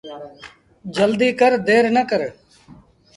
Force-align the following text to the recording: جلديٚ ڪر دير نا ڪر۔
جلديٚ 0.95 1.37
ڪر 1.39 1.51
دير 1.67 1.83
نا 1.95 2.01
ڪر۔ 2.09 2.21